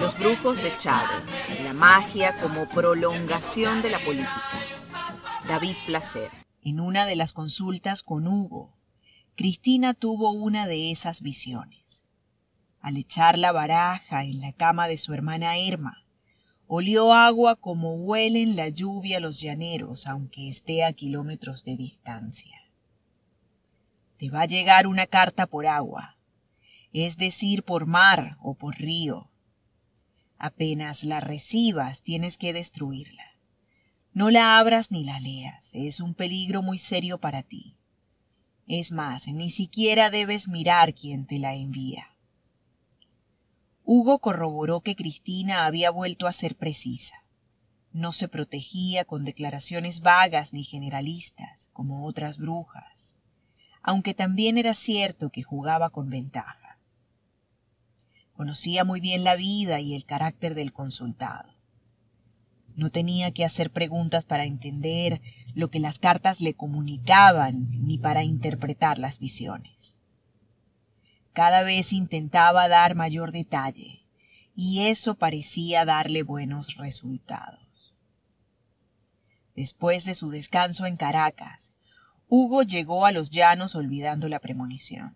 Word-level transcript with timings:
Los 0.00 0.18
brujos 0.18 0.62
de 0.62 0.76
Chávez, 0.78 1.22
la 1.62 1.74
magia 1.74 2.34
como 2.40 2.66
prolongación 2.68 3.82
de 3.82 3.90
la 3.90 3.98
política. 3.98 4.42
David 5.46 5.76
Placer. 5.86 6.30
En 6.62 6.80
una 6.80 7.04
de 7.06 7.16
las 7.16 7.32
consultas 7.32 8.02
con 8.02 8.26
Hugo, 8.26 8.76
Cristina 9.36 9.92
tuvo 9.92 10.32
una 10.32 10.66
de 10.66 10.90
esas 10.90 11.20
visiones. 11.20 12.02
Al 12.80 12.96
echar 12.96 13.38
la 13.38 13.52
baraja 13.52 14.24
en 14.24 14.40
la 14.40 14.52
cama 14.52 14.88
de 14.88 14.96
su 14.96 15.12
hermana 15.12 15.58
Irma, 15.58 16.05
olió 16.68 17.14
agua 17.14 17.56
como 17.56 17.94
huelen 17.94 18.56
la 18.56 18.68
lluvia 18.68 19.20
los 19.20 19.40
llaneros, 19.40 20.06
aunque 20.06 20.48
esté 20.48 20.84
a 20.84 20.92
kilómetros 20.92 21.64
de 21.64 21.76
distancia. 21.76 22.56
Te 24.18 24.30
va 24.30 24.42
a 24.42 24.46
llegar 24.46 24.86
una 24.86 25.06
carta 25.06 25.46
por 25.46 25.66
agua, 25.66 26.16
es 26.92 27.16
decir, 27.16 27.62
por 27.62 27.86
mar 27.86 28.36
o 28.40 28.54
por 28.54 28.76
río. 28.76 29.30
Apenas 30.38 31.04
la 31.04 31.20
recibas, 31.20 32.02
tienes 32.02 32.38
que 32.38 32.52
destruirla. 32.52 33.24
No 34.12 34.30
la 34.30 34.58
abras 34.58 34.90
ni 34.90 35.04
la 35.04 35.20
leas, 35.20 35.70
es 35.74 36.00
un 36.00 36.14
peligro 36.14 36.62
muy 36.62 36.78
serio 36.78 37.18
para 37.18 37.42
ti. 37.42 37.76
Es 38.66 38.90
más, 38.90 39.28
ni 39.28 39.50
siquiera 39.50 40.10
debes 40.10 40.48
mirar 40.48 40.94
quién 40.94 41.26
te 41.26 41.38
la 41.38 41.54
envía. 41.54 42.15
Hugo 43.88 44.18
corroboró 44.18 44.80
que 44.80 44.96
Cristina 44.96 45.64
había 45.64 45.92
vuelto 45.92 46.26
a 46.26 46.32
ser 46.32 46.56
precisa. 46.56 47.22
No 47.92 48.10
se 48.10 48.26
protegía 48.26 49.04
con 49.04 49.24
declaraciones 49.24 50.00
vagas 50.00 50.52
ni 50.52 50.64
generalistas, 50.64 51.70
como 51.72 52.04
otras 52.04 52.36
brujas, 52.36 53.14
aunque 53.82 54.12
también 54.12 54.58
era 54.58 54.74
cierto 54.74 55.30
que 55.30 55.44
jugaba 55.44 55.90
con 55.90 56.10
ventaja. 56.10 56.80
Conocía 58.32 58.84
muy 58.84 58.98
bien 58.98 59.22
la 59.22 59.36
vida 59.36 59.78
y 59.78 59.94
el 59.94 60.04
carácter 60.04 60.56
del 60.56 60.72
consultado. 60.72 61.54
No 62.74 62.90
tenía 62.90 63.30
que 63.30 63.44
hacer 63.44 63.70
preguntas 63.70 64.24
para 64.24 64.46
entender 64.46 65.22
lo 65.54 65.70
que 65.70 65.78
las 65.78 66.00
cartas 66.00 66.40
le 66.40 66.54
comunicaban 66.54 67.68
ni 67.70 67.98
para 67.98 68.24
interpretar 68.24 68.98
las 68.98 69.20
visiones. 69.20 69.95
Cada 71.36 71.64
vez 71.64 71.92
intentaba 71.92 72.66
dar 72.66 72.94
mayor 72.94 73.30
detalle 73.30 74.06
y 74.54 74.86
eso 74.86 75.16
parecía 75.16 75.84
darle 75.84 76.22
buenos 76.22 76.76
resultados. 76.76 77.94
Después 79.54 80.06
de 80.06 80.14
su 80.14 80.30
descanso 80.30 80.86
en 80.86 80.96
Caracas, 80.96 81.74
Hugo 82.26 82.62
llegó 82.62 83.04
a 83.04 83.12
los 83.12 83.28
llanos 83.28 83.74
olvidando 83.74 84.30
la 84.30 84.40
premonición. 84.40 85.14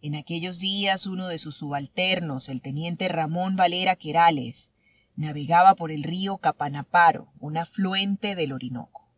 En 0.00 0.14
aquellos 0.14 0.58
días 0.58 1.04
uno 1.04 1.28
de 1.28 1.36
sus 1.36 1.56
subalternos, 1.56 2.48
el 2.48 2.62
teniente 2.62 3.06
Ramón 3.08 3.54
Valera 3.54 3.96
Querales, 3.96 4.70
navegaba 5.14 5.74
por 5.74 5.92
el 5.92 6.04
río 6.04 6.38
Capanaparo, 6.38 7.30
un 7.38 7.58
afluente 7.58 8.34
del 8.34 8.52
Orinoco. 8.52 9.10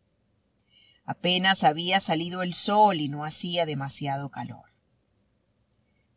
Apenas 1.05 1.63
había 1.63 2.01
salido 2.01 2.41
el 2.43 2.53
sol 2.53 2.99
y 2.99 3.07
no 3.07 3.23
hacía 3.23 3.65
demasiado 3.65 4.27
calor. 4.27 4.74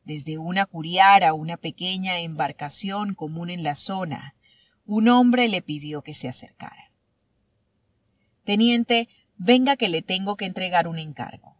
Desde 0.08 0.38
una 0.38 0.64
curiara, 0.64 1.34
una 1.34 1.58
pequeña 1.58 2.18
embarcación 2.20 3.14
común 3.14 3.50
en 3.50 3.62
la 3.62 3.74
zona, 3.74 4.34
un 4.86 5.06
hombre 5.06 5.48
le 5.48 5.60
pidió 5.60 6.00
que 6.00 6.14
se 6.14 6.28
acercara. 6.28 6.90
Teniente, 8.42 9.10
venga 9.36 9.76
que 9.76 9.90
le 9.90 10.00
tengo 10.00 10.38
que 10.38 10.46
entregar 10.46 10.88
un 10.88 10.98
encargo. 10.98 11.58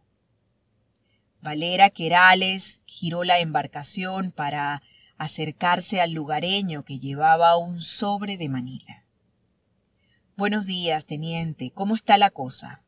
Valera 1.41 1.91
Querales 1.91 2.81
giró 2.87 3.23
la 3.23 3.39
embarcación 3.39 4.31
para 4.31 4.81
acercarse 5.19 6.01
al 6.01 6.13
lugareño 6.13 6.83
que 6.83 6.97
llevaba 6.97 7.55
un 7.55 7.83
sobre 7.83 8.35
de 8.37 8.49
Manila. 8.49 9.05
Buenos 10.35 10.65
días, 10.65 11.05
teniente. 11.05 11.69
¿Cómo 11.69 11.93
está 11.93 12.17
la 12.17 12.31
cosa? 12.31 12.81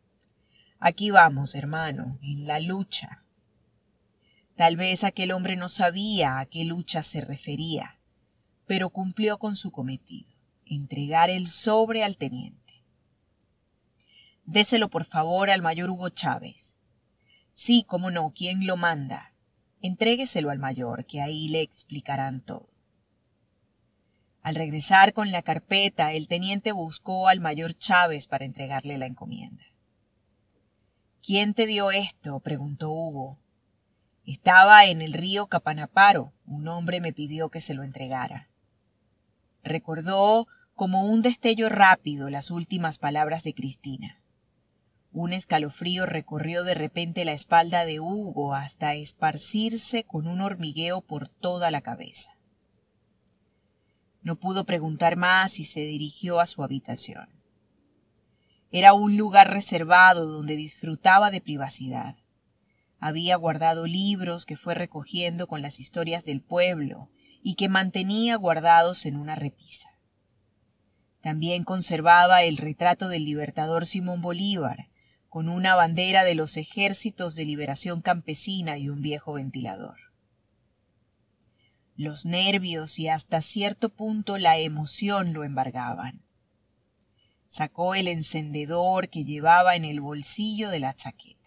Aquí 0.80 1.12
vamos, 1.12 1.54
hermano, 1.54 2.18
en 2.24 2.48
la 2.48 2.60
lucha. 2.60 3.22
Tal 4.62 4.76
vez 4.76 5.04
aquel 5.04 5.32
hombre 5.32 5.56
no 5.56 5.70
sabía 5.70 6.38
a 6.38 6.46
qué 6.46 6.66
lucha 6.66 7.02
se 7.02 7.20
refería, 7.20 7.98
pero 8.68 8.92
cumplió 8.92 9.40
con 9.40 9.56
su 9.56 9.72
cometido, 9.72 10.30
entregar 10.68 11.32
el 11.32 11.48
sobre 11.48 12.04
al 12.04 12.16
teniente. 12.16 12.84
Déselo 14.46 14.92
por 14.92 15.06
favor 15.06 15.50
al 15.50 15.64
mayor 15.64 15.90
Hugo 15.90 16.10
Chávez. 16.10 16.76
Sí, 17.54 17.84
cómo 17.88 18.12
no, 18.12 18.34
¿quién 18.36 18.68
lo 18.68 18.78
manda? 18.78 19.34
Entrégueselo 19.82 20.52
al 20.52 20.60
mayor, 20.60 21.08
que 21.08 21.24
ahí 21.24 21.48
le 21.48 21.62
explicarán 21.62 22.42
todo. 22.42 22.70
Al 24.44 24.54
regresar 24.54 25.14
con 25.14 25.32
la 25.32 25.42
carpeta, 25.42 26.14
el 26.14 26.28
teniente 26.28 26.72
buscó 26.72 27.30
al 27.30 27.40
mayor 27.40 27.76
Chávez 27.76 28.28
para 28.28 28.46
entregarle 28.46 29.00
la 29.00 29.08
encomienda. 29.08 29.66
¿Quién 31.24 31.56
te 31.56 31.66
dio 31.66 31.90
esto? 31.90 32.42
preguntó 32.42 32.92
Hugo. 32.92 33.40
Estaba 34.32 34.86
en 34.86 35.02
el 35.02 35.12
río 35.12 35.48
Capanaparo. 35.48 36.32
Un 36.46 36.70
hombre 36.70 37.02
me 37.02 37.12
pidió 37.12 37.50
que 37.50 37.60
se 37.60 37.74
lo 37.74 37.84
entregara. 37.84 38.50
Recordó 39.62 40.48
como 40.74 41.04
un 41.04 41.22
destello 41.22 41.68
rápido 41.68 42.30
las 42.30 42.50
últimas 42.50 42.98
palabras 42.98 43.44
de 43.44 43.54
Cristina. 43.54 44.22
Un 45.12 45.34
escalofrío 45.34 46.06
recorrió 46.06 46.64
de 46.64 46.76
repente 46.76 47.26
la 47.26 47.34
espalda 47.34 47.84
de 47.84 48.00
Hugo 48.00 48.56
hasta 48.56 48.94
esparcirse 48.94 50.06
con 50.06 50.28
un 50.28 50.40
hormigueo 50.40 51.02
por 51.02 51.28
toda 51.28 51.70
la 51.70 51.82
cabeza. 51.82 52.32
No 54.22 54.38
pudo 54.38 54.64
preguntar 54.66 55.18
más 55.18 55.60
y 55.60 55.66
se 55.66 55.82
dirigió 55.82 56.40
a 56.40 56.48
su 56.48 56.64
habitación. 56.64 57.28
Era 58.72 58.94
un 58.94 59.18
lugar 59.18 59.52
reservado 59.52 60.26
donde 60.26 60.56
disfrutaba 60.56 61.32
de 61.32 61.42
privacidad. 61.42 62.16
Había 63.04 63.36
guardado 63.36 63.88
libros 63.88 64.46
que 64.46 64.56
fue 64.56 64.76
recogiendo 64.76 65.48
con 65.48 65.64
las 65.64 65.80
historias 65.80 66.24
del 66.24 66.40
pueblo 66.40 67.10
y 67.42 67.56
que 67.56 67.68
mantenía 67.68 68.36
guardados 68.36 69.08
en 69.08 69.16
una 69.16 69.34
repisa. 69.34 69.90
También 71.20 71.64
conservaba 71.64 72.44
el 72.44 72.58
retrato 72.58 73.08
del 73.08 73.26
libertador 73.26 73.88
Simón 73.88 74.22
Bolívar, 74.22 74.90
con 75.30 75.50
una 75.50 75.74
bandera 75.74 76.24
de 76.24 76.36
los 76.36 76.58
ejércitos 76.58 77.34
de 77.34 77.46
liberación 77.46 78.04
campesina 78.04 78.78
y 78.78 78.88
un 78.88 79.02
viejo 79.02 79.34
ventilador. 79.34 79.98
Los 81.96 82.28
nervios 82.28 83.00
y 83.00 83.08
hasta 83.08 83.42
cierto 83.42 83.90
punto 83.90 84.38
la 84.38 84.60
emoción 84.60 85.34
lo 85.34 85.44
embargaban. 85.44 86.22
Sacó 87.48 87.96
el 87.96 88.08
encendedor 88.08 89.10
que 89.10 89.24
llevaba 89.24 89.76
en 89.76 89.86
el 89.86 90.02
bolsillo 90.02 90.70
de 90.70 90.80
la 90.80 90.96
chaqueta. 90.96 91.41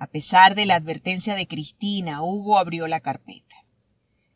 A 0.00 0.06
pesar 0.06 0.54
de 0.54 0.64
la 0.64 0.76
advertencia 0.76 1.34
de 1.34 1.46
Cristina, 1.46 2.22
Hugo 2.22 2.58
abrió 2.58 2.88
la 2.88 3.00
carpeta. 3.00 3.66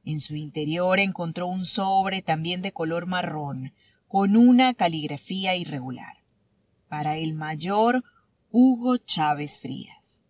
En 0.04 0.20
su 0.20 0.36
interior 0.36 1.00
encontró 1.00 1.46
un 1.46 1.64
sobre 1.64 2.20
también 2.20 2.60
de 2.60 2.72
color 2.72 3.06
marrón, 3.06 3.72
con 4.06 4.36
una 4.36 4.74
caligrafía 4.74 5.56
irregular. 5.56 6.18
Para 6.88 7.16
el 7.16 7.32
mayor 7.32 8.04
Hugo 8.50 8.98
Chávez 8.98 9.58
Frías. 9.58 10.20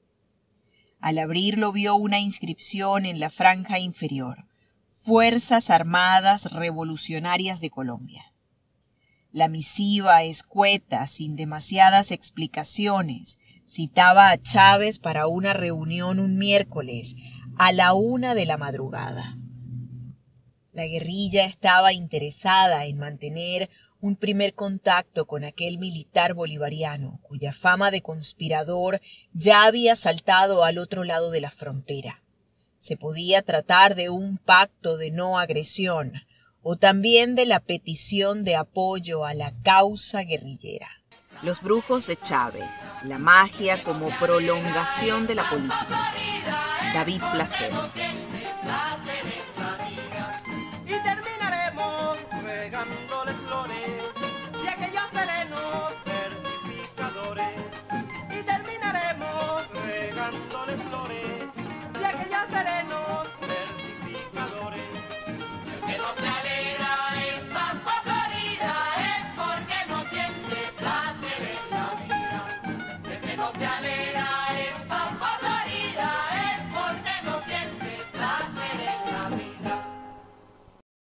Al 1.00 1.18
abrirlo 1.18 1.72
vio 1.72 1.96
una 1.96 2.20
inscripción 2.20 3.04
en 3.04 3.18
la 3.18 3.28
franja 3.28 3.80
inferior. 3.80 4.46
Fuerzas 4.86 5.68
Armadas 5.68 6.44
Revolucionarias 6.52 7.60
de 7.60 7.70
Colombia. 7.70 8.32
La 9.32 9.48
misiva 9.48 10.22
escueta, 10.22 11.08
sin 11.08 11.34
demasiadas 11.34 12.12
explicaciones, 12.12 13.40
citaba 13.66 14.30
a 14.30 14.40
Chávez 14.40 14.98
para 14.98 15.26
una 15.26 15.52
reunión 15.52 16.18
un 16.18 16.36
miércoles 16.36 17.16
a 17.56 17.72
la 17.72 17.94
una 17.94 18.34
de 18.34 18.46
la 18.46 18.56
madrugada. 18.56 19.38
La 20.72 20.86
guerrilla 20.86 21.44
estaba 21.44 21.92
interesada 21.92 22.86
en 22.86 22.98
mantener 22.98 23.70
un 24.00 24.16
primer 24.16 24.54
contacto 24.54 25.26
con 25.26 25.44
aquel 25.44 25.78
militar 25.78 26.34
bolivariano, 26.34 27.20
cuya 27.22 27.52
fama 27.52 27.90
de 27.90 28.02
conspirador 28.02 29.00
ya 29.32 29.64
había 29.64 29.96
saltado 29.96 30.64
al 30.64 30.78
otro 30.78 31.04
lado 31.04 31.30
de 31.30 31.40
la 31.40 31.50
frontera. 31.50 32.22
Se 32.78 32.96
podía 32.96 33.40
tratar 33.40 33.94
de 33.94 34.10
un 34.10 34.36
pacto 34.36 34.98
de 34.98 35.10
no 35.10 35.38
agresión, 35.38 36.12
o 36.60 36.76
también 36.76 37.34
de 37.34 37.46
la 37.46 37.60
petición 37.60 38.42
de 38.42 38.56
apoyo 38.56 39.24
a 39.24 39.32
la 39.32 39.54
causa 39.62 40.22
guerrillera. 40.22 40.88
Los 41.44 41.60
brujos 41.60 42.06
de 42.06 42.16
Chávez, 42.16 42.64
la 43.02 43.18
magia 43.18 43.84
como 43.84 44.08
prolongación 44.18 45.26
de 45.26 45.34
la 45.34 45.42
política. 45.50 46.14
David 46.94 47.20
Placero. 47.32 47.90